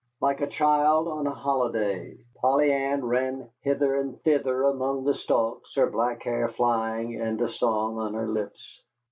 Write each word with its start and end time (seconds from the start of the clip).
Like 0.19 0.41
a 0.41 0.47
child 0.47 1.07
on 1.07 1.27
a 1.27 1.29
holiday, 1.29 2.17
Polly 2.35 2.71
Ann 2.73 3.05
ran 3.05 3.51
hither 3.61 3.97
and 3.97 4.19
thither 4.23 4.63
among 4.63 5.03
the 5.03 5.13
stalks, 5.13 5.75
her 5.75 5.91
black 5.91 6.23
hair 6.23 6.49
flying 6.49 7.21
and 7.21 7.39
a 7.39 7.47
song 7.49 7.99
on 7.99 8.15
her 8.15 8.27
lips. 8.27 8.81